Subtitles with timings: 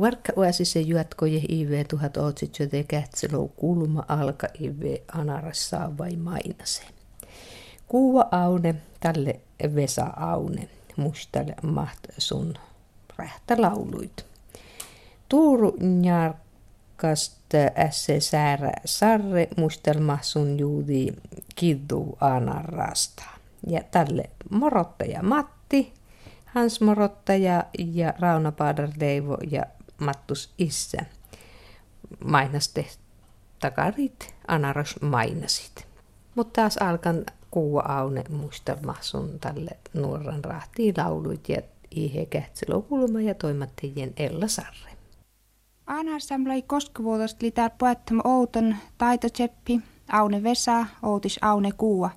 [0.00, 6.82] Varkka se juotkoje IV 1800 kätselou kulma alka IV anarassa vai mainase.
[7.88, 9.40] Kuva aune tälle
[9.74, 12.54] Vesa Aune mustalle maht sun
[13.16, 14.24] rähtä lauluit.
[15.28, 21.12] Tuuru njarkast ässe säärä sarre mustelma sun juudi
[21.54, 23.24] kiddu anarasta.
[23.66, 25.92] Ja tälle morottaja Matti,
[26.44, 29.62] Hans Morottaja ja Rauna Paadar-Leivo ja
[30.02, 31.02] Mattus Issa
[32.24, 32.86] mainaste
[33.60, 35.86] takarit anaros mainasit.
[36.34, 43.34] Mutta taas alkan kuua aune muistelma sun tälle nuoren rahtiin lauluit ja Ihe Kähtsilä ja
[43.34, 44.92] toimittajien Ella Sarre.
[45.86, 49.80] Anar samlai koskevuotosta litää poettama Outon taitotseppi,
[50.12, 52.10] Aune Vesa, Outis Aune Kuua.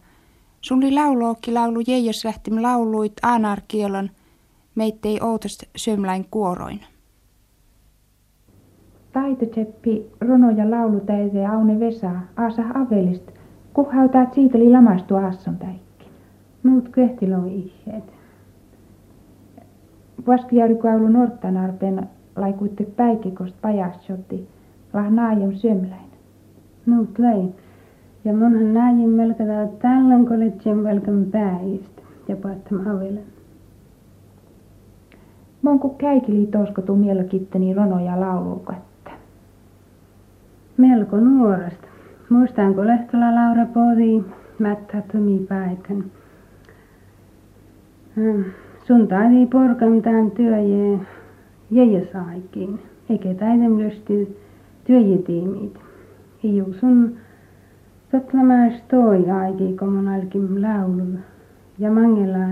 [0.62, 4.12] Sunli laulookki laulu Jeijos lähtim lauluit Anar kielon,
[4.76, 6.86] meittei outost syömläin kuoroin.
[9.16, 13.32] Taitotseppi, Rono ja laulutäide Aune Vesa, Aasa Avelist,
[13.74, 16.06] kuhautaa siiteli lamastu aasson täikki.
[16.64, 18.04] Muut köhtiloi iheet.
[20.28, 24.48] Vaskijaurikuaulu Norttanarpen laikuitte päikikost pajasjotti,
[24.94, 26.10] lah naajem syömläin.
[26.86, 27.50] Muut läi.
[28.26, 33.26] Ja monhan naajem melkata tällän koletsien velkan pääistä ja paattam avelen.
[35.62, 38.95] Monku käikili toskotu mielkitteni ronoja laulukatta.
[40.78, 41.88] Melko nuoresta.
[42.30, 44.24] Muistanko Lehtola Laura Podi,
[44.60, 46.04] mättä tomi päikän.
[48.16, 48.44] Hmm.
[48.88, 51.00] Sun taidi porkan tämän työje
[51.72, 54.38] jäjä saikin, eikä taidem lysti
[54.84, 55.80] työjetiimit.
[56.44, 57.16] Iu sun
[58.12, 61.20] tottlamäis toi aiki, kun mun alkin laulu.
[61.80, 62.48] Ja mangella,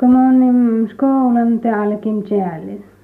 [0.00, 2.95] kun mun skoulan te alkin tjällit.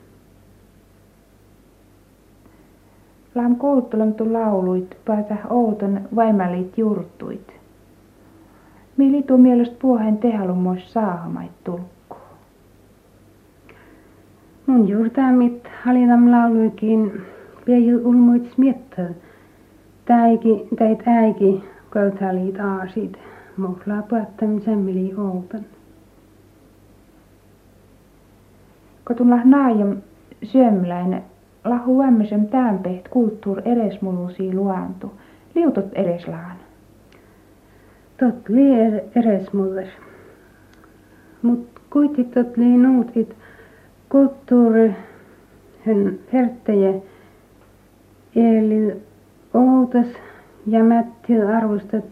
[3.35, 7.53] Lam kouluttelemtu lauluit, päätä outon vaimalit juurtuit.
[8.97, 12.17] Mi litu mielestä puohen tehalummois saahamait tulkku.
[14.67, 17.23] Mun juurtaamit halitam lauluikin
[17.65, 19.11] pieni ulmuit smiettä.
[20.05, 23.19] Täiki, täit äiki, koutalit aasit.
[23.57, 25.65] Muhlaa puettam semmeli outon.
[29.05, 29.97] Kotun naajam
[30.43, 31.23] syömläin
[31.65, 35.13] lahu ämmösen tämpeht kulttuur eresmulusi luantu.
[35.55, 36.57] Liutot ereslaan.
[38.21, 38.71] Tot li
[39.17, 39.87] eresmuller.
[41.43, 43.37] Mut kuitenkin tot li nuutit
[44.09, 44.95] kulttuuri
[45.87, 46.93] hän herttäjä
[48.37, 49.03] eli
[49.55, 50.07] outas
[50.67, 52.05] ja mätti arvostat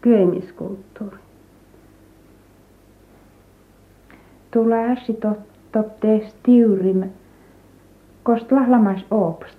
[0.00, 1.16] kyömiskulttuuri.
[4.50, 5.38] Tulee ässi tot,
[5.72, 7.02] tot tees tiurim
[8.22, 9.58] kost lahlamas oopst.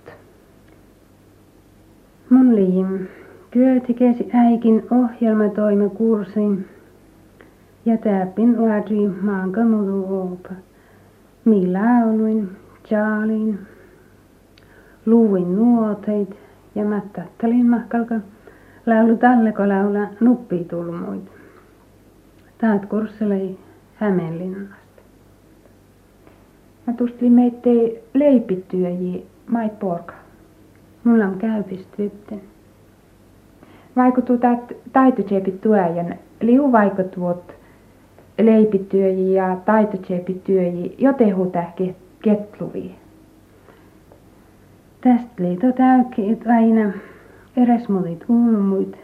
[2.30, 3.06] Mun liim
[3.50, 4.86] työltikesi äikin
[5.90, 6.68] kursin
[7.84, 10.54] ja täppin laadri maankamudu oopa.
[11.44, 12.56] Mi lauluin,
[12.90, 13.58] jaalin,
[15.06, 16.36] luuin nuoteit
[16.74, 18.14] ja mättättelin mahkalka
[18.86, 21.32] laulu talleko laula nuppitulmuit.
[22.58, 23.58] Taat kursselei
[23.94, 24.81] Hämeenlinnasta.
[26.86, 30.14] Mä tustin meittei leipityöji mait porka.
[31.04, 32.40] Mulla on käypis tytten.
[33.96, 37.54] Vaikutuu tät taitotsepit tuojan, liu vaikutuot
[38.38, 42.94] leipityöji ja taitotsepityöji, jotehu tähki ketluvi.
[45.00, 46.92] Tästä liito täykki aina
[47.56, 48.98] eräs mulit ulmuit,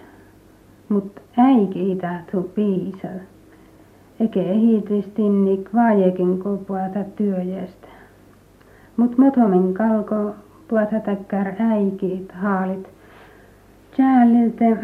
[0.88, 3.18] mut äiki itä tuu piisal.
[4.20, 7.88] Eikä ehitristinnik vaajekin puhuta työjästä.
[8.96, 10.34] Mut motomin kalko
[10.68, 12.88] puhuta takkar äikit haalit.
[13.98, 14.76] Jäälilte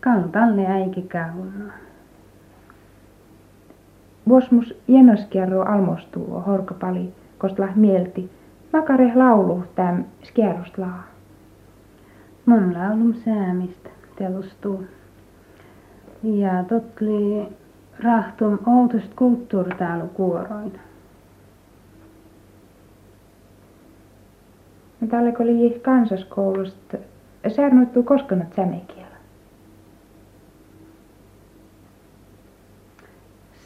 [0.00, 1.72] kaltalle äiki kaunnaa.
[4.28, 8.30] Vuosmus jenoskierro almostuu horkopali, kostla mielti.
[8.72, 11.02] Makare laulu täm skierroslaa.
[12.46, 14.84] Mun laulum säämistä telustuu.
[16.22, 17.48] Ja totli
[18.04, 20.80] rahtum outost kulttuuritäälu kuoroin.
[25.00, 26.96] No tälle kun oli kansaskoulusta,
[27.56, 29.16] säärnoittuu koskenut sämekielä.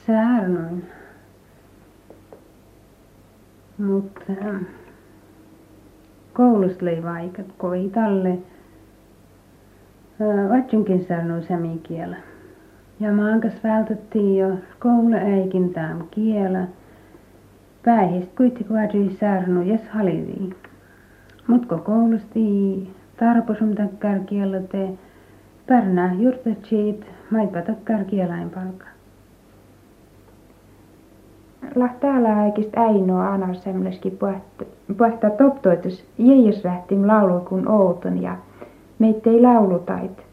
[0.07, 0.85] Säärnoin.
[3.79, 4.33] Mutta
[6.33, 8.39] koulusta oli vaikka, kun ei talle
[10.49, 12.17] vatsunkin saanut sämikielä.
[13.03, 16.67] Ja maankas vältettiin jo kouluäikin tämän kielä.
[17.85, 20.55] Päihistä kuitenkin saarnu jes halivii.
[21.47, 24.89] Mutko koulusti tarposum takkar kiellote
[25.67, 28.87] pärnää juurtatsit maipa takkar kielain palka.
[31.75, 34.19] Lah täällä aikist äinoa anar semmoiskin
[34.99, 38.37] puhetta toptoitus jäijäsrähtim laulu kun outon ja
[38.99, 40.32] meittei laulutait.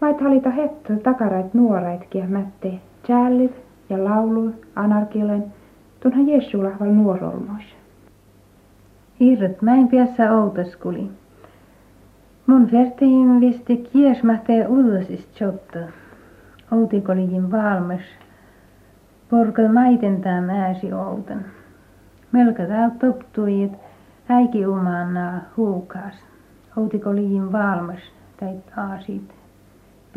[0.00, 2.72] Vait halita hetto takarait nuorait mätte
[3.06, 3.54] challit
[3.90, 5.44] ja laulu anarkilen
[6.00, 7.64] tunhan Jeesu lahval nuorolmois.
[9.20, 11.10] Irret mäin päässä outoskuli.
[12.46, 15.78] Mun vertiin visti kiesmähtee ullasist jotta.
[16.72, 18.02] Outikolikin valmis.
[19.30, 21.44] Porkal maitentää määsi outan.
[22.32, 23.72] Melkä tää toptui, et
[24.28, 26.14] äiki umaanna huukaas.
[26.76, 29.37] Outikolikin valmis täit aasit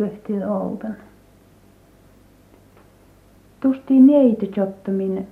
[0.01, 0.95] pyhti outan.
[3.59, 5.27] Tusti neitä jottomin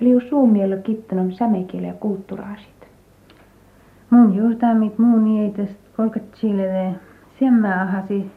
[0.00, 2.88] liu suomiella kittonom sämekielä ja kulttuuraasit.
[4.10, 6.94] Mun juurtaamit muun niitäst kolkatsille
[7.38, 8.30] semmä ahasi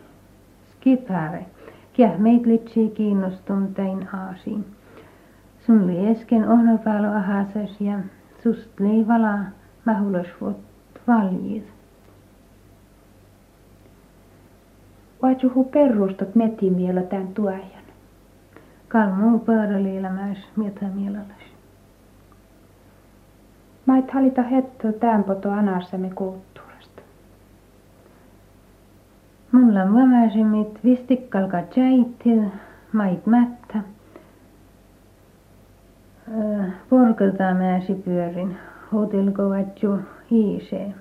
[0.72, 1.46] skipare.
[1.94, 4.66] Kiah meit litsi kiinnostun tein aasiin.
[5.66, 8.00] Sun li esken ohnopäällä ahasas ja
[8.44, 9.38] sust li vala
[9.86, 10.58] mahulos vuot
[15.22, 15.44] valjit.
[15.44, 17.84] Vaatsuhu perustot metimiellä tämän tuajan.
[18.88, 21.48] Kalmu pöydäliilämäis mietä mielelläs.
[23.86, 27.02] Mait halita hetto tämän poto anarsamme kulttuurasta.
[29.52, 32.44] Mulla mämäsimit vistikkalka tjäittil,
[32.94, 33.80] mait mättä.
[36.90, 38.58] Porkelta mäsi pyörin,
[38.92, 40.00] hotelko vatju
[40.32, 40.94] hiisee.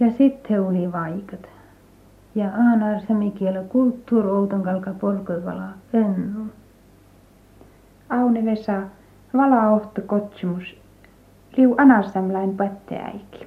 [0.00, 1.61] Ja sitten oli vaikat.
[2.34, 6.46] Ja aanar semikielä kulttuur outon kalka porkelvala ennu.
[8.10, 8.82] Aune Vesa,
[9.36, 10.76] vala ohto kotsumus
[11.56, 13.46] liu anarsamlain patteäiki.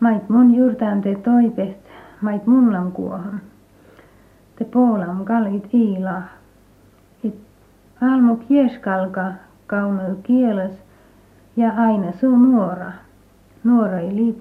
[0.00, 1.86] Mait mun juurtaan te toipet,
[2.20, 3.40] mait munlan kuohon.
[4.56, 6.22] Te poolam kalit iila.
[7.24, 7.34] Et
[8.00, 9.32] almu kieskalka
[9.66, 10.72] kaunel kieles
[11.56, 12.92] ja aina suu nuora.
[13.64, 14.32] Nuora ei lii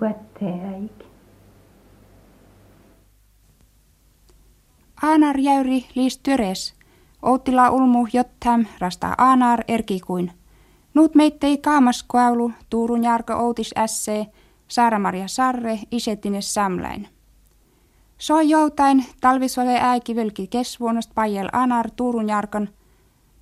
[5.03, 6.73] Aanar jäyri liis tyres.
[7.21, 10.31] Outtila ulmu jottam rasta aanar erkikuin.
[10.93, 14.27] Nuut meittei kaamaskuaulu Tuurun Jarko Outis ässee,
[14.67, 17.07] Saara-Maria Sarre, Isetines Samläin.
[18.17, 22.69] Soi joutain talvisvale äiki völki kesvuonost pajel anar Tuurun Jarkon,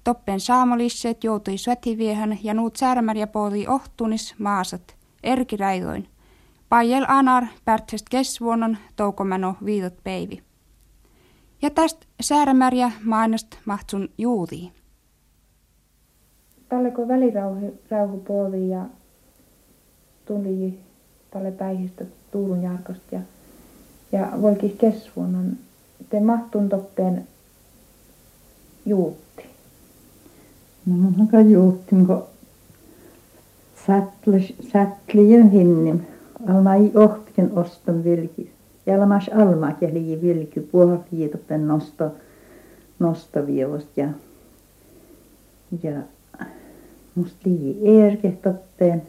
[0.03, 6.07] toppen saamolisset joutui sötiviehen ja nuut Saara-Maria pooli ohtunis maasat, erkiräidoin.
[6.69, 10.43] Pajel anar pärtsestä kesvuonon toukomano viidot peivi.
[11.61, 14.71] Ja tästä Saara-Maria mainast mahtsun juutiin
[16.71, 18.85] tälle kun välirauhu puoli ja
[20.25, 20.79] tuli
[21.31, 23.21] tälle päihistä Tuulun Jarkosta ja,
[24.11, 25.57] ja voikin kesvuonnon
[26.09, 27.27] te mahtun toppeen
[28.85, 29.45] juutti.
[30.85, 32.23] No mun haka juutti, kun
[34.71, 35.99] sättlien hinnim.
[36.49, 38.51] Alma ei ohtikin oston vilki.
[38.85, 42.11] Ja almas alma kehli vilki puolki toppen nosto,
[42.99, 44.07] nostovievost ja,
[45.83, 45.91] ja
[47.15, 49.01] musta lii eerke toppeen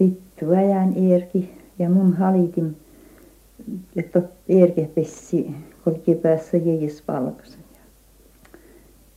[0.00, 2.76] vittu ajan eerki ja mun halitin
[3.96, 7.80] että eerke pessi kolki päässä jäis valkoisen ja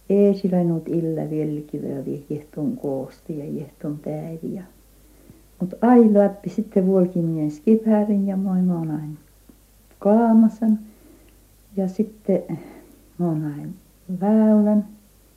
[0.10, 4.64] eesillä nuut illa vieläkin vielä jehtun koosti ja jehtun päivi ja
[5.60, 9.18] mut ai läppi sitten vuolkin skipäärin ja moi monain
[10.00, 10.80] kaamasan
[11.78, 12.60] ja sitten
[13.18, 13.76] monain
[14.22, 14.86] väylän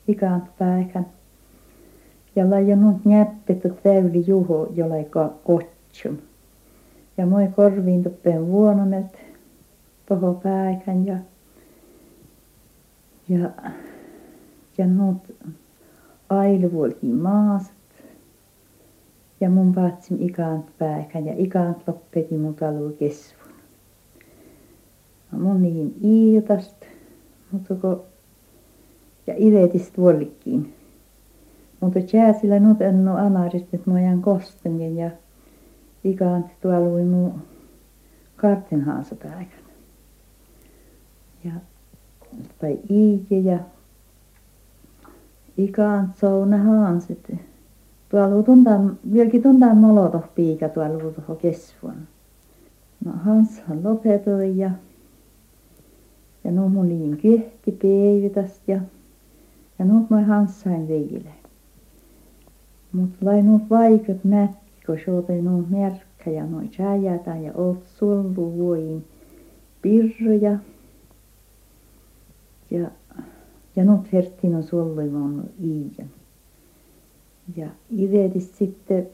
[0.07, 1.05] ikant päikän
[2.35, 6.17] ja laijanut näppet täyli juho jolaika kotsum.
[7.17, 9.19] Ja moi korviin tuppeen vuonomet
[10.05, 11.17] toho päikän ja
[13.29, 13.49] ja
[14.77, 15.35] ja nuut
[16.29, 17.73] ailuvuolkin maaset.
[19.39, 23.42] Ja mun paatsim ikant päikän ja ikant loppeti mun talu kesvun.
[25.33, 26.75] No mun niin iitast,
[27.51, 28.05] mutta ko
[29.27, 30.73] ja ivetist vuolikin
[31.83, 35.11] mutta jääsillä nyt en ole anarist, että mä jään kostenkin ja
[36.03, 37.33] ikään tuolla mun
[38.35, 39.47] kartinhaansa päivänä.
[41.43, 41.51] Ja
[42.61, 43.59] tai iike ja
[45.57, 47.31] ikään souna haansit.
[48.09, 51.97] Tuolla tuntaan, vieläkin tuntaan molotoh piika tuolla tuohon kesvuon.
[53.05, 54.71] No Hanshan lopetui ja
[56.43, 58.79] ja no mun liin kehti päivitästä ja
[59.79, 61.33] ja nyt mä Hanssain veile.
[62.91, 68.53] Mutta lai nuut vaikat mätki, kun se nuut merkkä ja noin säjätä ja oot sullu
[68.57, 69.05] vuoin
[69.81, 70.59] pirroja.
[72.71, 72.91] Ja,
[73.75, 76.09] ja nuut herttiin on sulluimaan iijan.
[77.55, 79.07] Ja ideetis sitten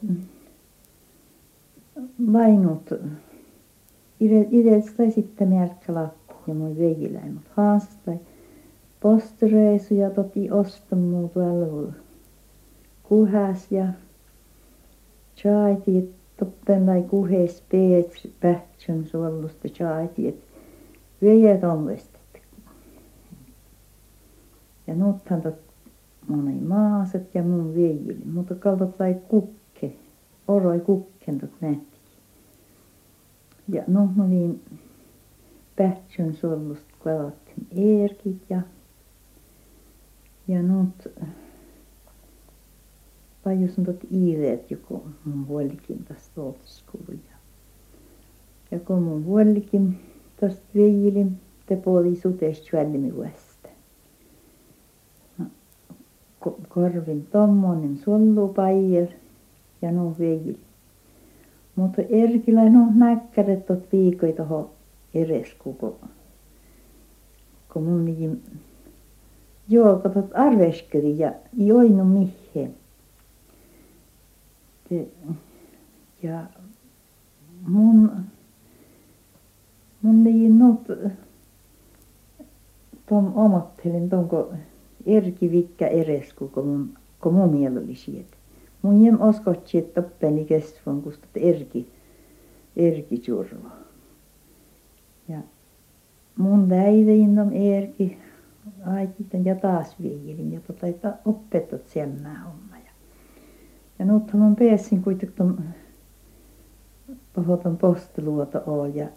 [2.28, 2.94] lainut,
[4.20, 5.50] ideetis tai sitten
[5.88, 6.19] lappu
[6.50, 8.20] ja moi veijiläin, mutta haastai
[9.00, 11.94] postireisuja toti ostamuu tuolla
[13.04, 13.86] kuhas ja
[15.36, 20.40] chaiti toppen lai kuhes peets pähtsön suolusta chaiti et
[21.22, 21.98] vejet on
[24.88, 25.56] ja nuuthan tot
[26.28, 29.94] moni maaset ja mun veijili mutta kaltot lai kukke
[30.48, 31.90] oroi kukken tot nähtikin
[33.70, 34.24] ja noh mä
[35.80, 38.62] pähtsön suolusta kalattiin eerkit ja
[40.48, 41.08] ja nuut
[43.44, 47.38] pajusin tot iiveet joku mun vuolikin tästä ootskulu ja
[48.72, 50.00] ja kun mun vuolikin
[50.40, 51.26] tästä veijili
[51.66, 53.70] te puoli sutesta välimi vuosta.
[55.38, 55.46] No
[56.70, 59.08] korvin tommonen suolupaijel
[59.82, 60.60] ja nuo veijili
[61.76, 64.72] mutta Erkillä nuo näkkäret tot viikoi toho
[65.14, 65.96] eresku kun
[67.74, 68.44] kun niin
[69.70, 72.76] joo katot arveskeli ja joinu mihin
[76.24, 76.44] ja
[77.68, 78.12] mun
[80.02, 80.88] mun niin nuut
[83.10, 84.58] tom omottelin tuon kun
[85.06, 88.28] Erki vikkä eresku kun mun kun mun miel oli siet
[88.82, 91.88] mun jem oskotsi että toppeni kesvon kusta Erki
[92.78, 93.70] Erki survo
[95.30, 95.40] ja
[96.38, 98.18] mun väitin tom Erki
[98.86, 102.78] aikitan ja taas viilin ja tota että opetot semmää homma.
[102.78, 102.92] Ja
[104.00, 105.64] ja nuuthan on päässin kuitenkin tuon
[107.36, 109.08] pahoitan postiluota on ja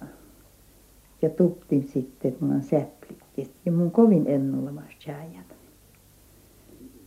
[1.22, 3.50] ja tuptin sitten kun on säplikki.
[3.64, 5.56] Ja mun kovin ennulemassa tjäijät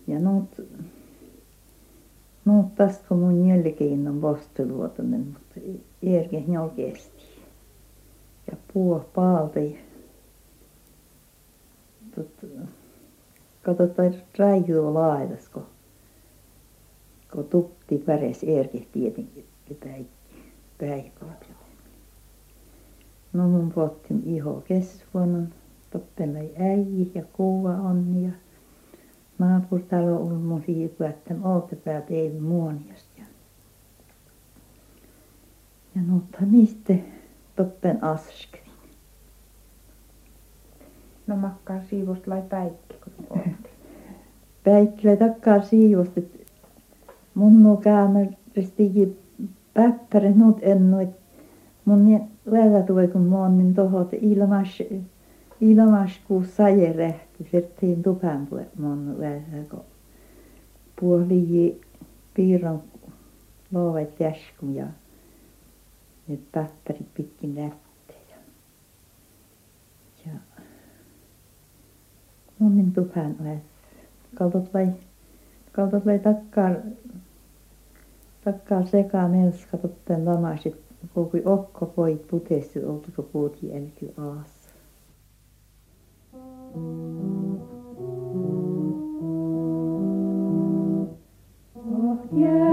[0.08, 0.62] ja nuut
[2.46, 5.60] nuut tästä mun jälkeen on postiluotonen mutta
[6.04, 7.15] Erki ne kesti
[8.52, 9.80] ja puoli paalta ja
[12.16, 12.48] tuota
[13.64, 15.66] katsotaan raidoa laitas kun
[17.34, 19.46] kun tupti päres Erkki tietenkin
[20.78, 21.36] päivällä.
[23.34, 25.54] No mun puhuttiin iho kesvon
[25.92, 28.32] toppelai äijä ja kuuva on ja
[29.40, 33.10] naapuritalo oli mun siihen että oltapäät ei muoniasta.
[33.18, 33.26] Ja
[35.96, 36.94] ja nuuthan niistä
[37.56, 38.66] toppen askeli
[41.28, 43.42] No makkaa siivosta lai päikki, kun
[44.64, 46.38] Päikki lai takkaa siivosta, että
[47.36, 49.20] mun nuo käännöstikin
[49.74, 51.10] päppäri nuut ennuit
[51.86, 52.22] mun niin
[52.52, 54.82] välätuoi kun mä oon niin toho, että ilmas
[55.62, 59.84] ilmas kun saje rähti serttiin tupan puolella mun vähän kun
[61.00, 61.82] puoli
[62.34, 62.84] piirron
[63.72, 64.86] loovet jäskun ja
[66.28, 68.38] nyt päppärit pitkin lähtee ja
[70.26, 70.40] ja
[72.60, 73.66] Munnin tupan ovessa
[74.36, 74.88] kaltot lai
[75.72, 76.70] kaltot lai takkaa
[78.44, 84.66] takkaa sekamelska totten lamasit koko okko poit putesi oltuko puut jälki aas.
[91.76, 92.65] Oh jäyri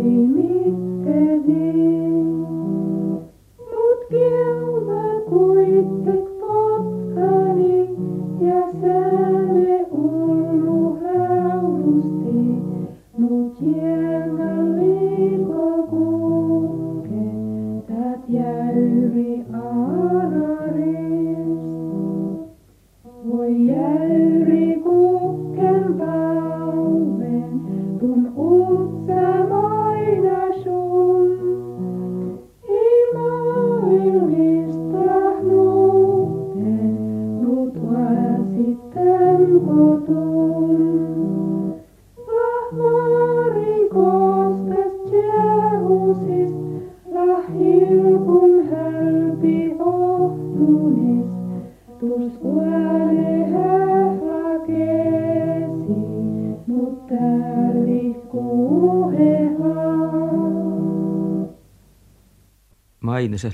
[0.00, 0.72] Demi,
[1.04, 1.89] Demi.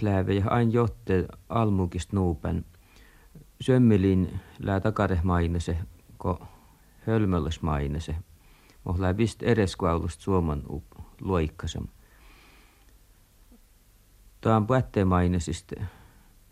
[0.03, 2.65] Lääve ja ain jotte almukist nuupen.
[3.61, 5.79] Sömmelin lää takare mainese,
[6.19, 6.47] ko
[7.07, 8.17] hölmölles mainese.
[8.85, 10.63] Mohlää vist ereskuaulusta suoman
[11.21, 11.87] luikkasam.
[14.41, 15.75] Tämä on puetteen mainesista.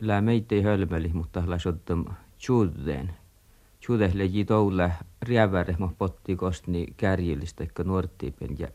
[0.05, 2.05] Lää meitä ei hölmöli, mutta lää sottam
[2.39, 3.15] tjuudeen.
[3.81, 4.47] Tjuudeh leji
[5.23, 8.69] riäväre, mo potti kostni kärjillistä, eikä nuortiipen ja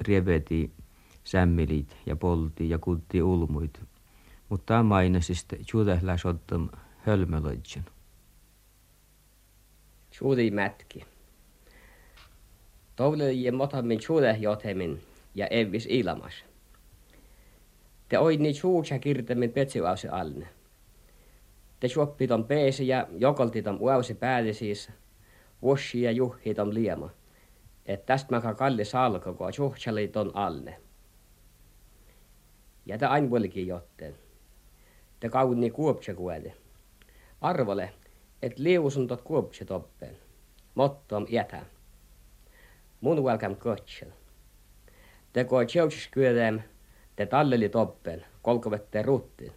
[0.00, 0.70] rieveti
[1.24, 3.80] sämmilit ja polti ja kutti ulmuit.
[4.48, 6.68] Mutta tämä mainesista tjuudeh lää sottam
[7.06, 7.84] hölmölöitsen.
[10.10, 11.04] Tjuudi mätki.
[12.96, 15.02] Toule ja motamin tjuudeh jotemin
[15.34, 16.44] ja evis ilmas.
[18.08, 20.48] Te oidni tjuutsa kirtemin petsiuausi alne.
[21.80, 24.90] Te juoppi ton peesi ja jokolti ton uausi päälle siis.
[25.62, 27.10] Vuosi ja juhhi ton liema.
[27.86, 30.80] Et tästä mä kalli salko, kun tjuhtsali ton alne.
[32.86, 33.30] Ja te ain
[33.66, 34.14] jotteen.
[35.20, 36.54] Te kaunni kuopse kuede.
[37.40, 37.92] Arvole,
[38.42, 40.16] et liusun tot kuopse toppeen.
[40.74, 41.62] Mottom jätä.
[43.00, 44.08] Mun welcome kotsel.
[45.32, 46.60] Te ko tjeutsis kyödem,
[47.16, 49.52] te talleli toppen, kolkovette rutti.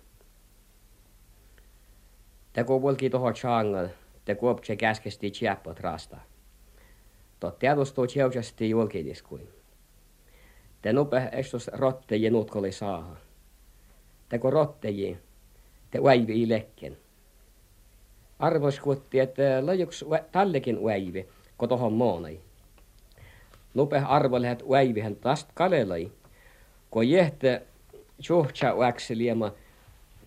[2.54, 3.88] Te ko volki toho changal,
[4.26, 6.18] te kuopse käskesti tjäppot rasta.
[7.40, 9.50] Tot tiedostuu tjeutsasti julkidiskuin.
[10.82, 13.16] Te nupe estos rotteji nutkoli saaha.
[14.30, 15.18] Te ko rotteji,
[15.92, 16.98] te uäivi lekken.
[18.40, 22.40] Arvos kuutti, että lajuks tallekin uäivi, ko tohon moonai.
[23.74, 26.12] Nupe arvolehet uäivihän tast kalelai,
[26.90, 27.62] ko jehte
[28.22, 29.52] tjuhtsa uäksi liema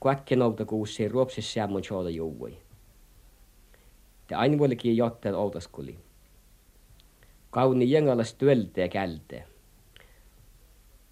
[0.01, 2.59] kuatkenouta kuussi ruopsis sämmon tjooda juuvui.
[4.27, 5.99] Te aina vuolikin jotteen outoskuli.
[7.51, 9.44] Kauni jengalas työltä ja kälte.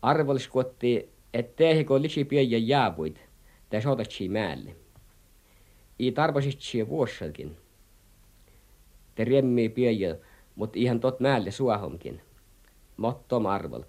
[0.02, 0.50] Arvolis
[1.34, 3.20] et tehiko lisi pieniä jäävuit,
[3.70, 4.76] te sotatsi määlle.
[5.98, 7.56] I tarvasitsi vuossakin.
[9.14, 10.16] Te riemmii pieniä,
[10.56, 12.20] mut ihan tot määlle suahonkin.
[12.96, 13.82] Mottom arvol.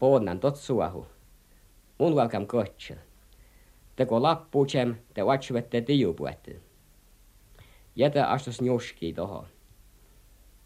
[0.00, 1.06] Poonnan tot suahu.
[1.98, 2.96] Mun valkam kohtsel.
[3.96, 6.60] Teko lappuutsem, te vatsuvette tijupuette.
[7.96, 9.44] Jätä astus njuskii toho.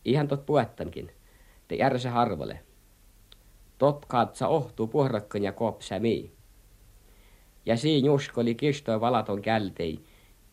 [0.05, 1.11] Ihan tot puettamkin.
[1.68, 2.61] Te järse harvole.
[3.79, 6.33] Tot katsa ohtuu puhrakkan ja kopsä mii.
[7.66, 10.05] Ja siin jusk oli kistoi valaton kältei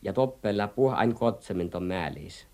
[0.02, 2.51] ja toppella puh ain kotsemin ton määliis.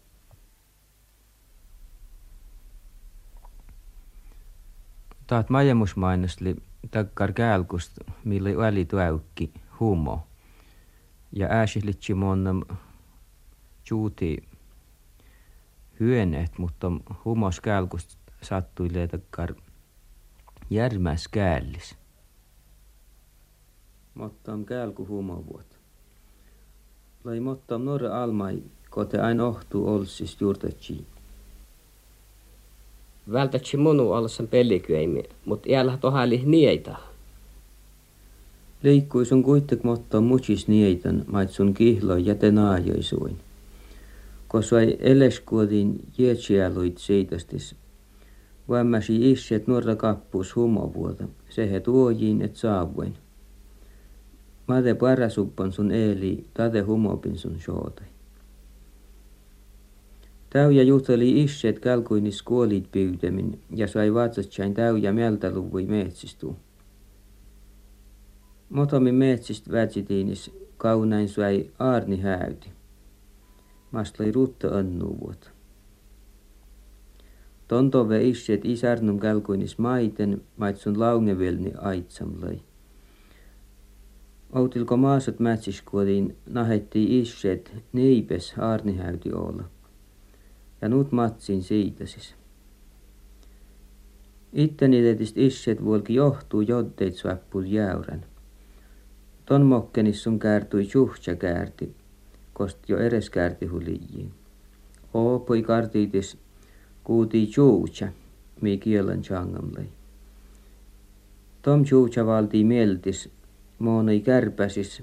[5.29, 6.57] Taat majemusmainosli
[6.91, 10.27] takkar kälkust, millä väli tuäykki humo.
[11.33, 12.63] Ja ääsihlitsi monnam
[13.91, 14.49] juuti
[16.01, 16.93] hyöneet, mutta
[17.25, 19.55] humos kälkust sattui takkar
[20.71, 21.97] järmäs käällis.
[24.15, 25.79] Mottam kälku humovuot.
[27.25, 31.07] Lai mottam norre almai, kote ain ohtuu olsis juurtetsi.
[33.33, 36.97] Vältätsi munu ollessaan pellikyäimi, mut iällä tohali nieitä.
[38.83, 43.37] Leikkui sun kuittek mottam muchis nieitän, mait sun kihlo jäte naajoisuin.
[44.49, 47.75] Kosai eleskuotin jäätsiäluit seitastis.
[48.69, 53.15] Vämmäsi isset nuorta kappus humovuota, sehe tuojiin et saavuin.
[54.67, 58.07] Mate parasuppan sun eeli, tate humopin sun shootai.
[60.51, 66.57] Täyjä juteli isseet kalkuinis kuolit pyytämin ja sai vatsatsain täyjä mieltä luvui metsistu.
[68.69, 72.69] Motomin metsistä vätsitiinis kaunain sai aarni häyti.
[73.91, 75.51] Mastlai rutta annuvuot.
[77.69, 82.61] Tontove isseet isarnum kalkuinis maiten, maitsun laungevelni aitsamlai.
[84.53, 89.65] Outilko maasat mätsiskuodin nahetti isseet neipes aarnihäyti olla
[90.81, 92.35] ja nyt matsin siitä siis.
[94.53, 98.25] Itteni tietyst isset vuolki johtuu joddeit suappul jäyrän.
[99.45, 101.95] Ton mokkenis sun käärtui juhtsa käärti,
[102.53, 104.33] kost jo eres käärti hulijiin.
[105.15, 106.37] Oopoi kartiitis
[107.05, 108.09] kuutii juutsa,
[108.61, 109.89] mi kielan changamlei.
[111.63, 113.31] Tom juutsa valtii mieltis,
[113.79, 115.03] moonei kärpäsis,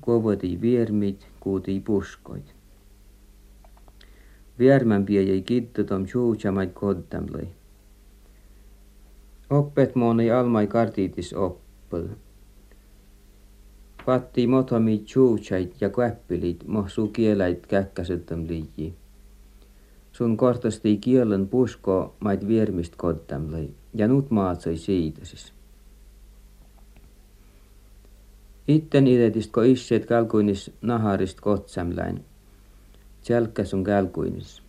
[0.00, 2.59] kovoti viermit, kuutii puskoit.
[4.60, 7.48] Viermän jäi kittutom suutsamait kodtamlai.
[9.50, 12.08] Oppet moni almai kartiitis oppel.
[14.06, 18.94] Patti motomi suutsait ja käppilit mohsu kieläit käkkäsyttöm liiji.
[20.12, 25.52] Sun kortasti kielen pusko mait viermist kodtamlai ja nut maatsoi siitä siis.
[28.68, 32.24] Itten idetist ko isseet kalkuinis naharist kotsamläin
[33.22, 34.62] Tjälkäs on kälkuinis.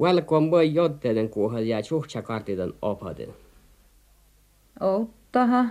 [0.00, 3.34] Välkom voi jotteiden kuuhal ja suhtsa kartitan opaten.
[4.80, 5.64] Outtaha.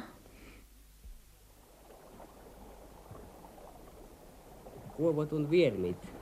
[4.98, 6.14] Kuovotun viermit.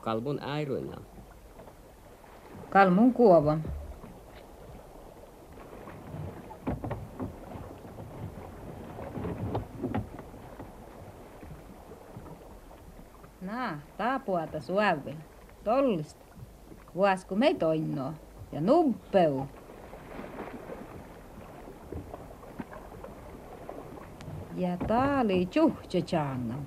[0.00, 0.96] Kalmun äiryinä.
[2.70, 3.64] Kalmun kuovan.
[13.52, 15.16] Nää, taapuata suävi.
[15.64, 16.24] Tollista.
[16.94, 18.12] Vuosku mei toinoo.
[18.52, 19.46] Ja nuppeu.
[24.56, 26.66] Ja taali tjuhtjetsangam.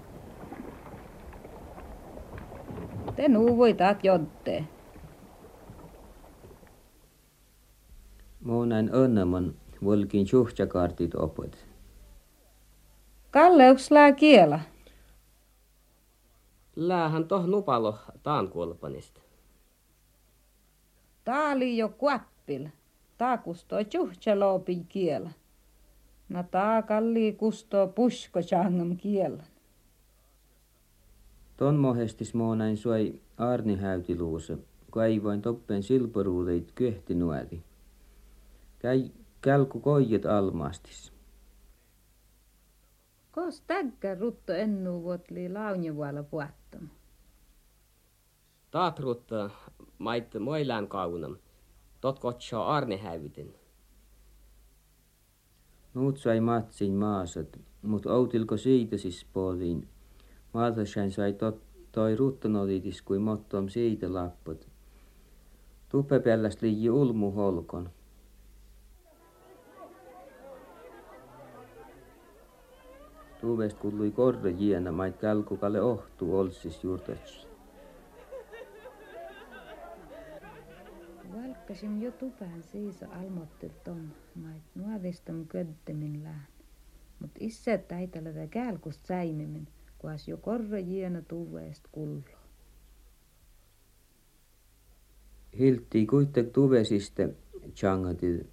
[3.16, 4.66] Te nuu voi taat jotte.
[8.44, 11.66] Muunain önnemon volkin tjuhtjakartit opet.
[13.32, 14.60] Kalle, onks lää kiela?
[16.76, 19.22] Läähän toh nupalo taan kuolpanista.
[21.24, 22.68] Tää oli jo kuappil.
[23.18, 25.30] Tää kustoo tjuhtjaloopin kiela.
[26.30, 29.44] No tää kalli kustoo pusko changam kiela.
[31.58, 34.58] Ton mohestis moonain suoi Arni häytiluusa,
[34.92, 37.64] kun ei vain toppen silporuudeit kyhti nuäti.
[38.80, 39.10] Käy
[39.42, 41.15] kälku koijet almaastis.
[43.36, 46.88] Kos tägkä rutto ennu vuotli launjevualla puattama.
[48.72, 49.50] Taat rutta
[49.98, 51.38] mait moilään kaunam.
[52.02, 53.56] Tot kotsaa arne hävytin.
[55.94, 59.88] Nuut sai matsin maasat, mut outilko siitä siis puoliin.
[60.54, 64.68] Maatassain sai tot, toi ruttonolitis kuin mottom siitä lapput.
[65.90, 67.90] Tuppe pelläst liiji ulmu holkon.
[73.46, 77.48] Tuuvest kuului korre jiena mait kälkukalle ohtu olsis juurtatsi.
[81.34, 83.98] Valkkasin jo tupään siiso almottiltom,
[84.36, 86.48] mait nuovistom köddemin lään.
[87.20, 92.40] Mut isse täitälötä kälkust säimimin, kuas jo korre jiena tuveest kullo.
[95.60, 97.36] Hiltti kuitenkin tuvesiste
[97.76, 98.44] changatil,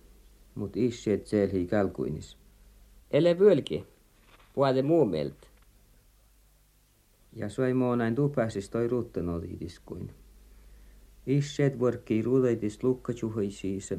[0.55, 2.38] mut isseet selhi kälkuinis.
[3.11, 3.91] Ele vyölki.
[4.53, 5.47] Puade muu mieltä.
[7.33, 10.15] Ja soi moonain tupäsis toi ruttenolitis kuin.
[11.27, 13.99] Isseet vorkkii ruudaitis lukkajuhisiise,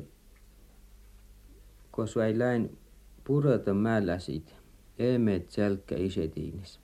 [1.92, 2.78] kun suai läin
[3.24, 4.56] purata mälläsit,
[5.00, 6.80] emet selkkä isetiinis.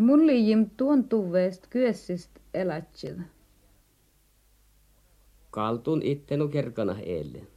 [0.00, 3.22] Mun liijim tuon tuveest kyessist elätsillä.
[5.50, 7.48] Kaltun ittenu kerkana eilen.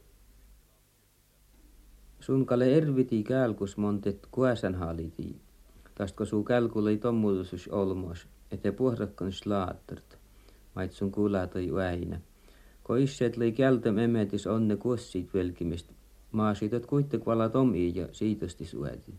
[2.24, 5.36] Sun kale erviti kälkus montet kuäsän haliti.
[5.94, 10.18] Tästä suu kälkulle ei tommuutus olmos, ette puhdakkan slaattart.
[10.74, 12.20] Mait sun kuulaa toi väinä.
[12.82, 15.92] Ko isseet lei kältäm emetis onne kuossit velkimist.
[16.32, 19.14] Maa siitot kuitte vala tomi ja siitosti sueti.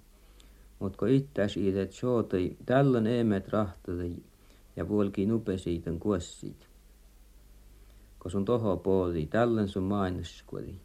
[0.80, 4.16] Mut ko ittäs iidet sootoi tällön emet rahtadai
[4.76, 6.68] ja vuolki nupe siiton kuossit.
[8.20, 10.76] Ko sun toho pooli, tällön sun mainoskuodi.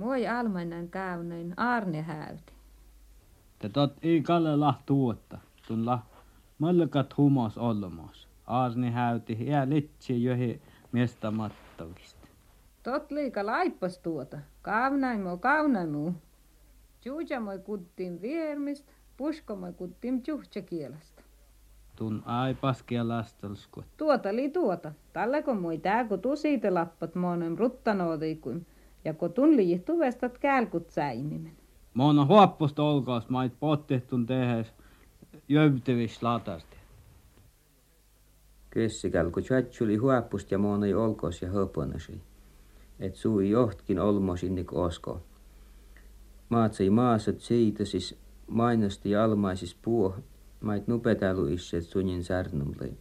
[0.00, 2.52] Moi almainen käynein Arne häyti.
[3.58, 5.98] Te tot ei kalle lahtuutta, tun la
[6.58, 8.28] Malkat humas olmos.
[8.46, 12.28] Aasni häyti ja litsi johi miestä mattavista.
[12.82, 14.38] Tot liika laippas tuota.
[14.62, 16.12] Kaunaimu, kaunaimu.
[17.04, 21.22] Juuja moi kuttiin viermistä, pusko moi kuttiin juhtsa kielestä.
[21.96, 23.04] Tun ai paskia.
[23.96, 24.92] Tuota li tuota.
[25.12, 28.66] Tällä kun moi tää kun tusiite lappat monen ruttanoodikuin.
[29.04, 31.52] Ja kun tun lii tuvestat kälkut säimimen.
[31.94, 34.66] Mona huoppusta olkaas mait pottehtun tehes
[35.48, 36.76] jövtevis latasti.
[38.70, 42.20] Kössikäl, kun tjatsuli huoppust ja monoi olkos ja höponasi.
[43.00, 45.20] Et sui johtkin olmos innik osko.
[46.48, 50.14] Maatsai maasat siitä siis mainosti almaisis puo,
[50.60, 52.92] mait nupetalu isset sunin särnumlei.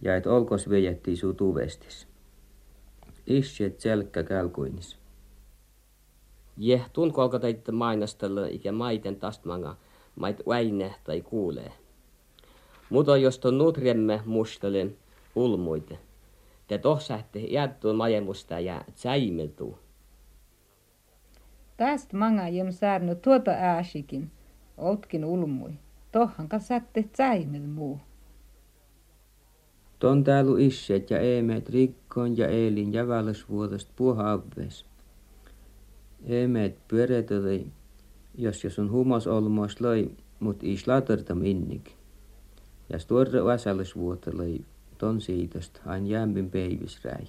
[0.00, 2.08] Ja et olkos vejettii suu tuvestis.
[3.26, 4.98] Isset selkkä kälkuinis.
[6.56, 9.76] Jeh, tunkolko teit mainostella ikä maiten tastmanga,
[10.16, 11.72] mait väine tai kuulee.
[12.90, 14.96] Mutta jos ton nutriemme mustelen
[15.34, 15.98] ulmuite,
[16.66, 19.78] te tohsahte jättuu majemusta ja tsäimeltuu.
[21.76, 24.30] Tästä manga jem särny tuota ääsikin,
[24.76, 25.72] outkin ulmui.
[26.12, 28.00] Tohan ka sätte tsäimel muu.
[29.98, 33.04] Ton täällä isset ja eemeet rikkoon ja eelin ja
[33.48, 34.84] vuodosta puhavves.
[36.24, 37.66] Eemeet pyöretöi,
[38.38, 41.90] jos jos on humos olmois loi, mut is latartam innik.
[42.88, 44.60] Ja storre vasallisvuotta loi
[44.98, 47.26] ton siitosta ain jämpin peivisräi.